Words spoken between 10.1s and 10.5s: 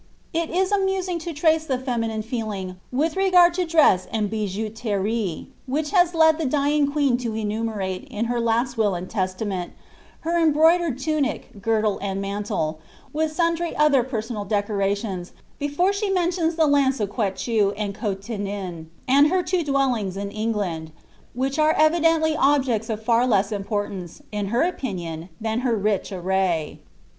her